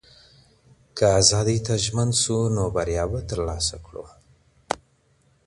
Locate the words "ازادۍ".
1.19-1.57